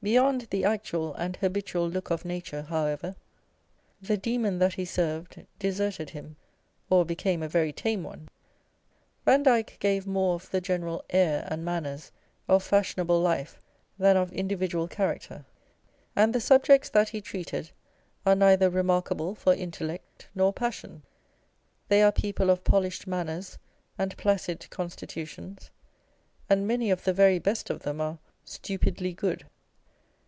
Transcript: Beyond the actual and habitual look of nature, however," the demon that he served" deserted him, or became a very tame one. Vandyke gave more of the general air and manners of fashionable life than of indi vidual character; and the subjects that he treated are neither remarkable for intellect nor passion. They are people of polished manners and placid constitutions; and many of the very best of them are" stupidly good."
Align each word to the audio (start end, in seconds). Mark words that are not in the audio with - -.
Beyond 0.00 0.42
the 0.50 0.64
actual 0.64 1.12
and 1.14 1.34
habitual 1.36 1.90
look 1.90 2.08
of 2.08 2.24
nature, 2.24 2.62
however," 2.62 3.16
the 4.08 4.16
demon 4.16 4.60
that 4.60 4.74
he 4.74 4.84
served" 4.84 5.44
deserted 5.58 6.10
him, 6.10 6.36
or 6.88 7.04
became 7.04 7.42
a 7.42 7.48
very 7.48 7.72
tame 7.72 8.04
one. 8.04 8.28
Vandyke 9.26 9.76
gave 9.80 10.06
more 10.06 10.36
of 10.36 10.52
the 10.52 10.60
general 10.60 11.04
air 11.10 11.44
and 11.50 11.64
manners 11.64 12.12
of 12.46 12.62
fashionable 12.62 13.20
life 13.20 13.60
than 13.98 14.16
of 14.16 14.32
indi 14.32 14.54
vidual 14.56 14.88
character; 14.88 15.44
and 16.14 16.32
the 16.32 16.40
subjects 16.40 16.88
that 16.88 17.08
he 17.08 17.20
treated 17.20 17.72
are 18.24 18.36
neither 18.36 18.70
remarkable 18.70 19.34
for 19.34 19.52
intellect 19.52 20.28
nor 20.32 20.52
passion. 20.52 21.02
They 21.88 22.02
are 22.02 22.12
people 22.12 22.50
of 22.50 22.62
polished 22.62 23.08
manners 23.08 23.58
and 23.98 24.16
placid 24.16 24.70
constitutions; 24.70 25.72
and 26.48 26.68
many 26.68 26.92
of 26.92 27.02
the 27.02 27.12
very 27.12 27.40
best 27.40 27.68
of 27.68 27.80
them 27.82 28.00
are" 28.00 28.18
stupidly 28.44 29.12
good." 29.12 29.44